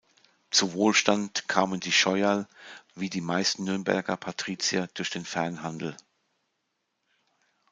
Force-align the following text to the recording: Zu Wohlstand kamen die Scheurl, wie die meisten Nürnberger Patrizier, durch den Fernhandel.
Zu 0.49 0.73
Wohlstand 0.73 1.47
kamen 1.47 1.79
die 1.79 1.91
Scheurl, 1.91 2.47
wie 2.95 3.11
die 3.11 3.21
meisten 3.21 3.65
Nürnberger 3.65 4.17
Patrizier, 4.17 4.87
durch 4.95 5.11
den 5.11 5.25
Fernhandel. 5.25 5.95